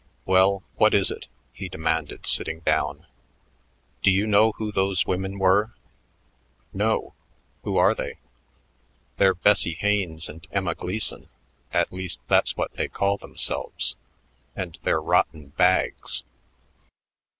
[0.25, 3.05] "Well, what is it?" he demanded, sitting down.
[4.01, 5.75] "Do you know who those women were?"
[6.73, 7.13] "No.
[7.63, 8.15] Who are they?"
[9.17, 11.29] "They're Bessie Haines and Emma Gleeson;
[11.71, 13.95] at least, that's what they call themselves,
[14.55, 16.23] and they're rotten bags."